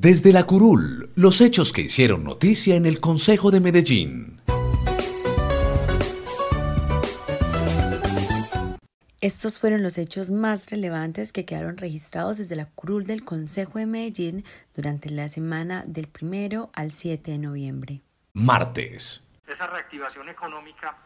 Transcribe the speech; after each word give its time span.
Desde 0.00 0.32
la 0.32 0.44
curul, 0.44 1.12
los 1.14 1.42
hechos 1.42 1.74
que 1.74 1.82
hicieron 1.82 2.24
noticia 2.24 2.74
en 2.74 2.86
el 2.86 3.00
Consejo 3.02 3.50
de 3.50 3.60
Medellín. 3.60 4.40
Estos 9.20 9.58
fueron 9.58 9.82
los 9.82 9.98
hechos 9.98 10.30
más 10.30 10.70
relevantes 10.70 11.34
que 11.34 11.44
quedaron 11.44 11.76
registrados 11.76 12.38
desde 12.38 12.56
la 12.56 12.64
curul 12.64 13.04
del 13.04 13.26
Consejo 13.26 13.78
de 13.78 13.84
Medellín 13.84 14.46
durante 14.74 15.10
la 15.10 15.28
semana 15.28 15.84
del 15.86 16.08
primero 16.08 16.70
al 16.72 16.92
7 16.92 17.32
de 17.32 17.38
noviembre. 17.38 18.00
Martes. 18.32 19.22
Esa 19.46 19.66
reactivación 19.66 20.30
económica 20.30 20.96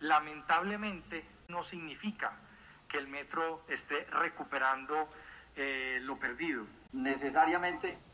lamentablemente 0.00 1.24
no 1.46 1.62
significa 1.62 2.32
que 2.88 2.98
el 2.98 3.06
metro 3.06 3.62
esté 3.68 4.04
recuperando 4.06 5.08
eh, 5.54 6.00
lo 6.02 6.18
perdido. 6.18 6.66
Necesariamente 6.92 8.09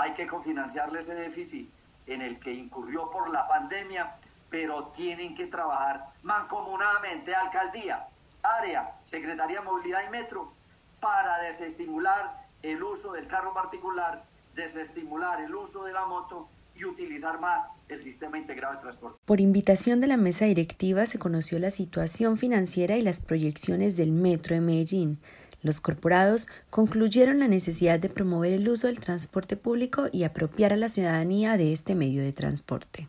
hay 0.00 0.12
que 0.12 0.26
cofinanciarle 0.26 1.00
ese 1.00 1.14
déficit 1.14 1.68
en 2.06 2.22
el 2.22 2.38
que 2.38 2.52
incurrió 2.52 3.10
por 3.10 3.30
la 3.30 3.48
pandemia, 3.48 4.16
pero 4.48 4.86
tienen 4.86 5.34
que 5.34 5.46
trabajar 5.46 6.12
mancomunadamente 6.22 7.34
alcaldía, 7.34 8.06
área, 8.42 8.94
Secretaría 9.04 9.58
de 9.58 9.66
Movilidad 9.66 10.00
y 10.06 10.10
Metro 10.10 10.52
para 11.00 11.38
desestimular 11.42 12.46
el 12.62 12.82
uso 12.82 13.12
del 13.12 13.26
carro 13.26 13.52
particular, 13.52 14.24
desestimular 14.54 15.40
el 15.40 15.54
uso 15.54 15.84
de 15.84 15.92
la 15.92 16.06
moto 16.06 16.48
y 16.76 16.84
utilizar 16.84 17.40
más 17.40 17.68
el 17.88 18.00
sistema 18.00 18.38
integrado 18.38 18.74
de 18.74 18.80
transporte. 18.80 19.18
Por 19.24 19.40
invitación 19.40 20.00
de 20.00 20.06
la 20.06 20.16
mesa 20.16 20.44
directiva 20.44 21.06
se 21.06 21.18
conoció 21.18 21.58
la 21.58 21.70
situación 21.70 22.38
financiera 22.38 22.96
y 22.96 23.02
las 23.02 23.20
proyecciones 23.20 23.96
del 23.96 24.12
Metro 24.12 24.54
de 24.54 24.60
Medellín. 24.60 25.18
Los 25.62 25.80
corporados 25.80 26.46
concluyeron 26.70 27.40
la 27.40 27.48
necesidad 27.48 27.98
de 27.98 28.08
promover 28.08 28.52
el 28.52 28.68
uso 28.68 28.86
del 28.86 29.00
transporte 29.00 29.56
público 29.56 30.08
y 30.12 30.24
apropiar 30.24 30.72
a 30.72 30.76
la 30.76 30.88
ciudadanía 30.88 31.56
de 31.56 31.72
este 31.72 31.94
medio 31.94 32.22
de 32.22 32.32
transporte. 32.32 33.08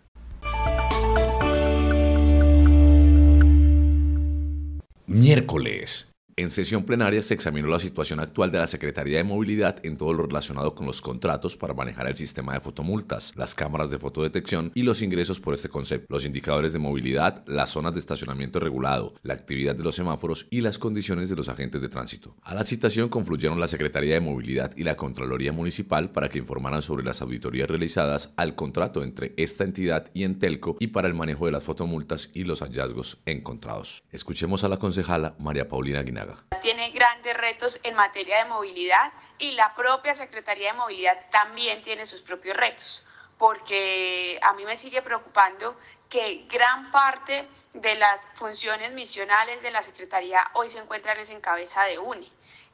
Miércoles. 5.06 6.12
En 6.40 6.52
sesión 6.52 6.86
plenaria 6.86 7.22
se 7.22 7.34
examinó 7.34 7.68
la 7.68 7.82
situación 7.82 8.22
actual 8.22 8.50
de 8.50 8.60
la 8.60 8.66
Secretaría 8.66 9.18
de 9.18 9.26
Movilidad 9.26 9.86
en 9.86 9.98
todo 9.98 10.14
lo 10.14 10.24
relacionado 10.24 10.74
con 10.74 10.88
los 10.88 11.02
contratos 11.02 11.58
para 11.58 11.74
manejar 11.74 12.08
el 12.08 12.16
sistema 12.16 12.54
de 12.54 12.62
fotomultas, 12.62 13.34
las 13.36 13.54
cámaras 13.54 13.92
de 13.92 14.00
fotodetección 14.00 14.72
y 14.74 14.84
los 14.84 15.02
ingresos 15.02 15.42
por 15.42 15.54
este 15.54 15.68
concepto, 15.68 16.08
los 16.08 16.26
indicadores 16.26 16.72
de 16.72 16.80
movilidad, 16.80 17.44
las 17.46 17.72
zonas 17.72 17.94
de 17.94 18.00
estacionamiento 18.00 18.62
regulado, 18.62 19.16
la 19.22 19.34
actividad 19.34 19.76
de 19.76 19.84
los 19.84 19.96
semáforos 19.96 20.48
y 20.50 20.62
las 20.62 20.80
condiciones 20.80 21.28
de 21.28 21.36
los 21.36 21.50
agentes 21.50 21.82
de 21.82 21.90
tránsito. 21.90 22.38
A 22.42 22.56
la 22.56 22.64
citación 22.64 23.10
confluyeron 23.10 23.60
la 23.60 23.68
Secretaría 23.68 24.14
de 24.14 24.22
Movilidad 24.22 24.72
y 24.78 24.86
la 24.86 24.96
Contraloría 24.96 25.52
Municipal 25.52 26.10
para 26.14 26.30
que 26.30 26.40
informaran 26.40 26.82
sobre 26.82 27.04
las 27.04 27.22
auditorías 27.22 27.68
realizadas 27.68 28.34
al 28.38 28.56
contrato 28.56 29.04
entre 29.04 29.34
esta 29.36 29.66
entidad 29.66 30.10
y 30.14 30.24
Entelco 30.24 30.78
y 30.80 30.88
para 30.88 31.10
el 31.10 31.16
manejo 31.16 31.48
de 31.48 31.52
las 31.52 31.66
fotomultas 31.66 32.30
y 32.34 32.46
los 32.46 32.62
hallazgos 32.62 33.18
encontrados. 33.26 34.06
Escuchemos 34.14 34.64
a 34.64 34.70
la 34.70 34.78
concejala 34.78 35.36
María 35.38 35.68
Paulina 35.68 36.02
Guinaga. 36.02 36.29
Tiene 36.62 36.92
grandes 36.92 37.36
retos 37.36 37.80
en 37.84 37.96
materia 37.96 38.40
de 38.40 38.46
movilidad 38.46 39.12
y 39.38 39.52
la 39.52 39.74
propia 39.74 40.14
Secretaría 40.14 40.74
de 40.74 40.78
Movilidad 40.78 41.18
también 41.32 41.82
tiene 41.82 42.06
sus 42.06 42.22
propios 42.22 42.58
retos, 42.58 43.06
porque 43.38 44.40
a 44.42 44.54
mí 44.54 44.66
me 44.66 44.76
sigue 44.76 45.02
preocupando 45.02 45.78
que 46.10 46.46
gran 46.50 46.92
parte 46.92 47.48
de 47.74 47.96
las 47.96 48.28
funciones 48.36 48.94
misionales 48.94 49.62
de 49.62 49.72
la 49.72 49.82
Secretaría 49.82 50.50
hoy 50.54 50.70
se 50.70 50.80
encuentran 50.80 51.18
en 51.18 51.40
cabeza 51.42 51.84
de 51.84 52.00
UNE 52.00 52.30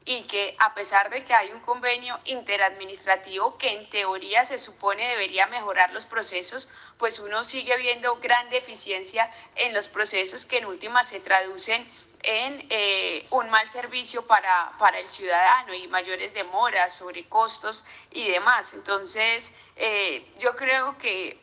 y 0.06 0.24
que 0.24 0.56
a 0.60 0.76
pesar 0.76 1.10
de 1.10 1.24
que 1.24 1.34
hay 1.34 1.52
un 1.52 1.60
convenio 1.62 2.20
interadministrativo 2.26 3.58
que 3.58 3.72
en 3.72 3.90
teoría 3.90 4.46
se 4.46 4.60
supone 4.60 5.08
debería 5.08 5.48
mejorar 5.48 5.92
los 5.92 6.06
procesos, 6.06 6.70
pues 6.98 7.20
uno 7.20 7.44
sigue 7.44 7.76
viendo 7.78 8.16
gran 8.18 8.50
deficiencia 8.52 9.30
en 9.56 9.74
los 9.74 9.88
procesos 9.88 10.46
que 10.46 10.60
en 10.60 10.68
última 10.68 11.04
se 11.04 11.20
traducen 11.20 11.90
en 12.24 12.66
eh, 12.70 13.28
un 13.32 13.50
mal 13.50 13.68
servicio 13.68 14.26
para, 14.26 14.74
para, 14.80 15.00
el 15.00 15.10
ciudadano 15.10 15.74
y 15.74 15.88
mayores 15.88 16.34
demoras, 16.34 16.96
sobre 16.96 17.28
costos 17.28 17.86
y 18.12 18.30
demás. 18.30 18.74
Entonces, 18.74 19.54
eh, 19.76 20.26
yo 20.40 20.56
creo 20.56 20.98
que 20.98 21.40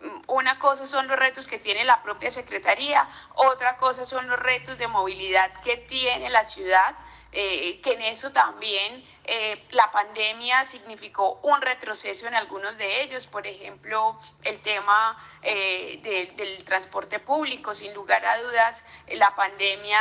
mm, 0.00 0.22
una 0.28 0.58
cosa 0.58 0.86
son 0.86 1.08
los 1.08 1.18
retos 1.18 1.48
que 1.48 1.58
tiene 1.58 1.84
la 1.84 2.02
propia 2.02 2.30
Secretaría, 2.30 3.08
otra 3.34 3.76
cosa 3.76 4.04
son 4.04 4.28
los 4.28 4.38
retos 4.38 4.78
de 4.78 4.86
movilidad 4.86 5.52
que 5.62 5.76
tiene 5.76 6.30
la 6.30 6.44
ciudad 6.44 6.94
eh, 7.32 7.80
que 7.80 7.92
en 7.92 8.02
eso 8.02 8.32
también 8.32 9.06
eh, 9.24 9.64
la 9.70 9.92
pandemia 9.92 10.64
significó 10.64 11.38
un 11.42 11.62
retroceso 11.62 12.26
en 12.26 12.34
algunos 12.34 12.76
de 12.76 13.02
ellos, 13.02 13.28
por 13.28 13.46
ejemplo, 13.46 14.18
el 14.42 14.60
tema 14.60 15.16
eh, 15.42 16.00
del 16.34 16.64
transporte 16.64 17.20
público, 17.20 17.74
sin 17.76 17.94
lugar 17.94 18.24
a 18.26 18.42
dudas, 18.42 18.84
la 19.08 19.36
pandemia 19.36 20.00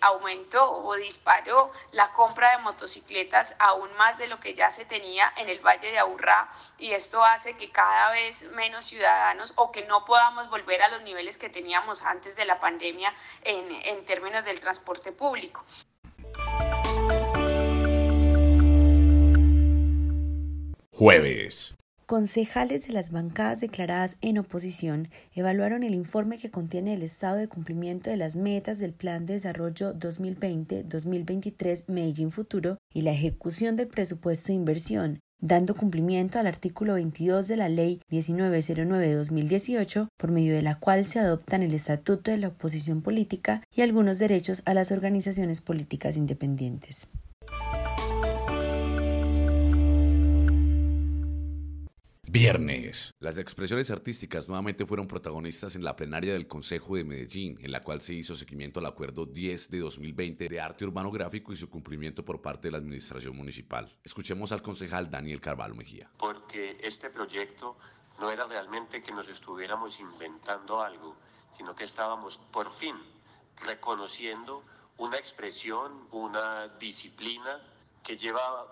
aumentó 0.00 0.72
o 0.72 0.94
disparó 0.96 1.72
la 1.92 2.12
compra 2.12 2.50
de 2.50 2.58
motocicletas 2.58 3.54
aún 3.60 3.92
más 3.96 4.18
de 4.18 4.26
lo 4.26 4.40
que 4.40 4.54
ya 4.54 4.70
se 4.70 4.84
tenía 4.84 5.32
en 5.36 5.48
el 5.48 5.60
Valle 5.60 5.92
de 5.92 5.98
Aburrá 5.98 6.50
y 6.78 6.92
esto 6.92 7.24
hace 7.24 7.56
que 7.56 7.70
cada 7.70 8.10
vez 8.10 8.42
menos 8.54 8.86
ciudadanos 8.86 9.52
o 9.56 9.70
que 9.70 9.82
no 9.82 10.04
podamos 10.04 10.50
volver 10.50 10.82
a 10.82 10.88
los 10.88 11.02
niveles 11.02 11.38
que 11.38 11.48
teníamos 11.48 12.02
antes 12.02 12.34
de 12.36 12.44
la 12.44 12.58
pandemia 12.58 13.14
en, 13.42 13.70
en 13.84 14.04
términos 14.04 14.44
del 14.44 14.60
transporte 14.60 15.12
público. 15.12 15.64
Jueves. 20.98 21.76
Concejales 22.06 22.88
de 22.88 22.92
las 22.92 23.12
bancadas 23.12 23.60
declaradas 23.60 24.18
en 24.20 24.36
oposición 24.36 25.10
evaluaron 25.32 25.84
el 25.84 25.94
informe 25.94 26.38
que 26.38 26.50
contiene 26.50 26.92
el 26.92 27.04
estado 27.04 27.36
de 27.36 27.46
cumplimiento 27.46 28.10
de 28.10 28.16
las 28.16 28.34
metas 28.34 28.80
del 28.80 28.94
Plan 28.94 29.24
de 29.24 29.34
Desarrollo 29.34 29.94
2020-2023 29.94 31.84
Medellín 31.86 32.32
Futuro 32.32 32.78
y 32.92 33.02
la 33.02 33.12
ejecución 33.12 33.76
del 33.76 33.86
presupuesto 33.86 34.48
de 34.48 34.54
inversión, 34.54 35.20
dando 35.40 35.76
cumplimiento 35.76 36.40
al 36.40 36.48
artículo 36.48 36.94
22 36.94 37.46
de 37.46 37.56
la 37.56 37.68
Ley 37.68 38.00
1909-2018, 38.10 40.08
por 40.16 40.32
medio 40.32 40.52
de 40.52 40.62
la 40.62 40.80
cual 40.80 41.06
se 41.06 41.20
adoptan 41.20 41.62
el 41.62 41.74
Estatuto 41.74 42.32
de 42.32 42.38
la 42.38 42.48
Oposición 42.48 43.02
Política 43.02 43.62
y 43.72 43.82
algunos 43.82 44.18
derechos 44.18 44.64
a 44.66 44.74
las 44.74 44.90
organizaciones 44.90 45.60
políticas 45.60 46.16
independientes. 46.16 47.06
Viernes. 52.38 53.16
Las 53.18 53.36
expresiones 53.36 53.90
artísticas 53.90 54.46
nuevamente 54.46 54.86
fueron 54.86 55.08
protagonistas 55.08 55.74
en 55.74 55.82
la 55.82 55.96
plenaria 55.96 56.34
del 56.34 56.46
Consejo 56.46 56.94
de 56.94 57.02
Medellín, 57.02 57.58
en 57.60 57.72
la 57.72 57.80
cual 57.80 58.00
se 58.00 58.14
hizo 58.14 58.36
seguimiento 58.36 58.78
al 58.78 58.86
Acuerdo 58.86 59.26
10 59.26 59.72
de 59.72 59.80
2020 59.80 60.48
de 60.48 60.60
Arte 60.60 60.84
Urbano 60.84 61.10
Gráfico 61.10 61.52
y 61.52 61.56
su 61.56 61.68
cumplimiento 61.68 62.24
por 62.24 62.40
parte 62.40 62.68
de 62.68 62.70
la 62.70 62.78
Administración 62.78 63.36
Municipal. 63.36 63.92
Escuchemos 64.04 64.52
al 64.52 64.62
concejal 64.62 65.10
Daniel 65.10 65.40
Carvalho 65.40 65.74
Mejía. 65.74 66.12
Porque 66.16 66.78
este 66.80 67.10
proyecto 67.10 67.76
no 68.20 68.30
era 68.30 68.46
realmente 68.46 69.02
que 69.02 69.10
nos 69.10 69.28
estuviéramos 69.28 69.98
inventando 69.98 70.80
algo, 70.80 71.16
sino 71.56 71.74
que 71.74 71.82
estábamos 71.82 72.38
por 72.52 72.72
fin 72.72 72.94
reconociendo 73.66 74.62
una 74.96 75.16
expresión, 75.16 76.06
una 76.12 76.68
disciplina 76.78 77.60
que 78.04 78.16
lleva 78.16 78.64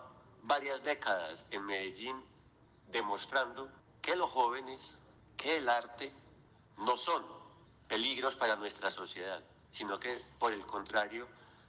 varias 0.45 0.85
décadas 0.85 1.49
en 1.51 1.67
Medellín 1.67 2.15
demostrando 2.91 3.69
que 4.01 4.17
los 4.17 4.31
jóvenes, 4.31 4.97
que 5.37 5.59
el 5.59 5.69
arte 5.69 6.13
no 6.79 6.97
son 6.97 7.25
peligros 7.89 8.37
para 8.37 8.57
nuestra 8.57 8.91
sociedad, 8.91 9.43
sino 9.73 9.99
que 9.99 10.23
por 10.39 10.53
el 10.53 10.65
contrario 10.67 11.27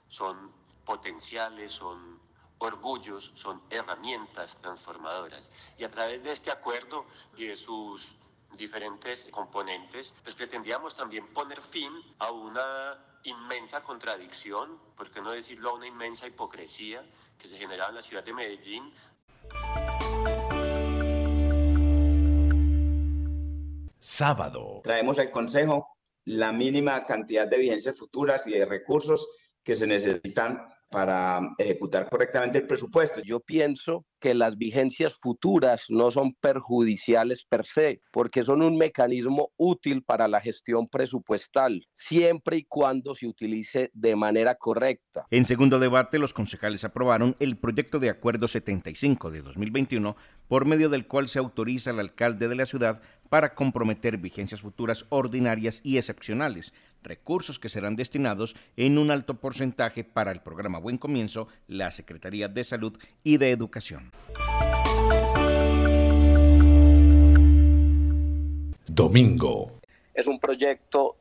son 0.08 0.52
potenciales, 0.84 1.72
son 1.72 2.18
orgullos, 2.58 3.32
son 3.34 3.62
herramientas 3.70 4.58
transformadoras. 4.58 5.52
Y 5.76 5.84
a 5.84 5.88
través 5.88 6.22
de 6.22 6.32
este 6.32 6.50
acuerdo 6.50 7.06
y 7.36 7.46
de 7.46 7.56
sus 7.56 8.14
diferentes 8.56 9.26
componentes, 9.30 10.14
pues 10.22 10.34
pretendíamos 10.34 10.96
también 10.96 11.26
poner 11.28 11.62
fin 11.62 11.92
a 12.18 12.30
una 12.30 12.98
inmensa 13.24 13.82
contradicción, 13.82 14.78
por 14.96 15.10
qué 15.10 15.20
no 15.20 15.30
decirlo, 15.30 15.70
a 15.70 15.74
una 15.74 15.86
inmensa 15.86 16.26
hipocresía 16.26 17.04
que 17.38 17.48
se 17.48 17.58
generaba 17.58 17.90
en 17.90 17.96
la 17.96 18.02
ciudad 18.02 18.24
de 18.24 18.32
Medellín, 18.32 18.92
sábado. 24.08 24.80
Traemos 24.82 25.18
al 25.18 25.30
Consejo 25.30 25.86
la 26.24 26.50
mínima 26.52 27.04
cantidad 27.04 27.46
de 27.46 27.58
vigencias 27.58 27.96
futuras 27.96 28.46
y 28.46 28.52
de 28.52 28.64
recursos 28.64 29.28
que 29.62 29.76
se 29.76 29.86
necesitan 29.86 30.58
para 30.90 31.40
ejecutar 31.58 32.08
correctamente 32.08 32.58
el 32.58 32.66
presupuesto. 32.66 33.20
Yo 33.22 33.40
pienso 33.40 34.06
que 34.18 34.34
las 34.34 34.58
vigencias 34.58 35.16
futuras 35.20 35.84
no 35.88 36.10
son 36.10 36.34
perjudiciales 36.34 37.44
per 37.44 37.64
se, 37.64 38.02
porque 38.12 38.44
son 38.44 38.62
un 38.62 38.76
mecanismo 38.76 39.50
útil 39.56 40.02
para 40.02 40.28
la 40.28 40.40
gestión 40.40 40.88
presupuestal, 40.88 41.86
siempre 41.92 42.58
y 42.58 42.64
cuando 42.64 43.14
se 43.14 43.26
utilice 43.26 43.90
de 43.94 44.16
manera 44.16 44.54
correcta. 44.54 45.26
En 45.30 45.44
segundo 45.44 45.78
debate, 45.78 46.18
los 46.18 46.34
concejales 46.34 46.84
aprobaron 46.84 47.36
el 47.38 47.56
proyecto 47.56 47.98
de 47.98 48.10
Acuerdo 48.10 48.48
75 48.48 49.30
de 49.30 49.42
2021, 49.42 50.16
por 50.48 50.64
medio 50.64 50.88
del 50.88 51.06
cual 51.06 51.28
se 51.28 51.38
autoriza 51.38 51.90
al 51.90 52.00
alcalde 52.00 52.48
de 52.48 52.54
la 52.54 52.66
ciudad 52.66 53.00
para 53.28 53.54
comprometer 53.54 54.16
vigencias 54.16 54.60
futuras 54.60 55.04
ordinarias 55.10 55.80
y 55.84 55.98
excepcionales, 55.98 56.72
recursos 57.02 57.58
que 57.58 57.68
serán 57.68 57.96
destinados 57.96 58.56
en 58.76 58.98
un 58.98 59.10
alto 59.10 59.34
porcentaje 59.40 60.04
para 60.04 60.32
el 60.32 60.40
programa 60.40 60.78
Buen 60.78 60.98
Comienzo, 60.98 61.48
la 61.66 61.90
Secretaría 61.90 62.48
de 62.48 62.64
Salud 62.64 62.98
y 63.22 63.36
de 63.36 63.50
Educación. 63.50 64.07
Domingo. 68.86 69.72
Es 70.14 70.26
un 70.26 70.38
proyecto 70.40 71.16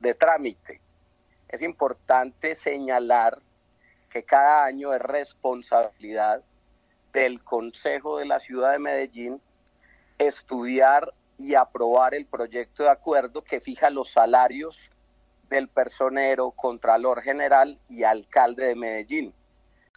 de 0.00 0.14
trámite. 0.14 0.80
Es 1.48 1.62
importante 1.62 2.54
señalar 2.54 3.38
que 4.10 4.22
cada 4.22 4.64
año 4.64 4.94
es 4.94 5.00
responsabilidad 5.00 6.42
del 7.12 7.42
Consejo 7.42 8.18
de 8.18 8.26
la 8.26 8.38
Ciudad 8.38 8.72
de 8.72 8.78
Medellín 8.78 9.40
estudiar 10.18 11.12
y 11.38 11.54
aprobar 11.54 12.14
el 12.14 12.26
proyecto 12.26 12.82
de 12.82 12.90
acuerdo 12.90 13.42
que 13.42 13.60
fija 13.60 13.90
los 13.90 14.10
salarios 14.10 14.90
del 15.48 15.68
personero, 15.68 16.50
contralor 16.50 17.22
general 17.22 17.78
y 17.88 18.02
alcalde 18.02 18.66
de 18.66 18.74
Medellín. 18.74 19.32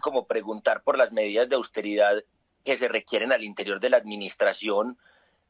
Como 0.01 0.25
preguntar 0.25 0.83
por 0.83 0.98
las 0.98 1.12
medidas 1.12 1.48
de 1.48 1.56
austeridad 1.56 2.24
que 2.63 2.75
se 2.75 2.88
requieren 2.88 3.31
al 3.31 3.44
interior 3.44 3.80
de 3.80 3.89
la 3.89 3.98
administración, 3.98 4.98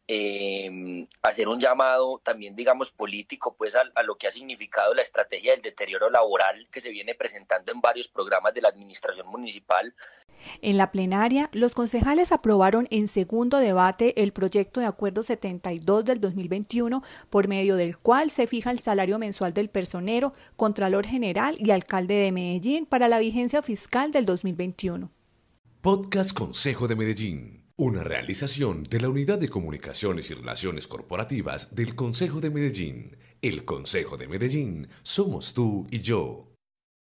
eh, 0.07 1.07
hacer 1.21 1.47
un 1.47 1.59
llamado 1.59 2.19
también, 2.23 2.55
digamos, 2.55 2.91
político, 2.91 3.55
pues 3.57 3.75
a, 3.75 3.83
lo 4.03 4.15
que 4.15 4.27
ha 4.27 4.31
significado 4.31 4.93
la 4.93 5.03
estrategia 5.03 5.53
del 5.53 5.61
deterioro 5.61 6.09
laboral 6.09 6.67
que 6.69 6.81
se 6.81 6.89
viene 6.89 7.15
presentando 7.15 7.71
en 7.71 7.79
varios 7.79 8.07
programas 8.07 8.53
de 8.53 8.61
la 8.61 8.69
administración 8.69 9.27
municipal. 9.27 9.93
En 10.61 10.77
la 10.77 10.91
plenaria, 10.91 11.49
los 11.53 11.73
concejales 11.73 12.31
aprobaron 12.31 12.87
en 12.91 13.07
segundo 13.07 13.57
debate 13.57 14.21
el 14.21 14.31
proyecto 14.31 14.79
de 14.79 14.85
acuerdo 14.85 15.23
72 15.23 16.05
del 16.05 16.19
2021, 16.19 17.03
por 17.29 17.47
medio 17.47 17.75
del 17.75 17.97
cual 17.97 18.31
se 18.31 18.47
fija 18.47 18.71
el 18.71 18.79
salario 18.79 19.19
mensual 19.19 19.53
del 19.53 19.69
personero, 19.69 20.33
contralor 20.55 21.05
general 21.05 21.55
y 21.59 21.71
alcalde 21.71 22.15
de 22.15 22.31
Medellín 22.31 22.85
para 22.85 23.07
la 23.07 23.19
vigencia 23.19 23.61
fiscal 23.61 24.11
del 24.11 24.25
2021. 24.25 25.09
Podcast 25.81 26.37
Consejo 26.37 26.87
de 26.87 26.95
Medellín. 26.95 27.65
Una 27.75 28.03
realización 28.03 28.83
de 28.83 28.99
la 28.99 29.09
Unidad 29.09 29.39
de 29.39 29.49
Comunicaciones 29.49 30.29
y 30.29 30.35
Relaciones 30.35 30.87
Corporativas 30.87 31.73
del 31.73 31.95
Consejo 31.95 32.39
de 32.39 32.51
Medellín. 32.51 33.17
El 33.41 33.65
Consejo 33.65 34.17
de 34.17 34.27
Medellín 34.27 34.87
somos 35.01 35.55
tú 35.55 35.87
y 35.89 36.01
yo. 36.01 36.50